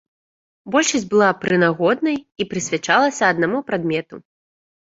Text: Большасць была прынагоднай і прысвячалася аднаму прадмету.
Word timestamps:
Большасць 0.75 1.05
была 1.11 1.27
прынагоднай 1.43 2.17
і 2.41 2.49
прысвячалася 2.55 3.23
аднаму 3.35 3.63
прадмету. 3.69 4.15